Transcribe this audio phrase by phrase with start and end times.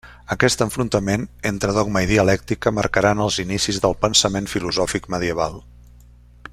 [0.35, 5.61] Aquest enfrontament entre dogma i dialèctica marcaran els inicis del pensament filosòfic medieval.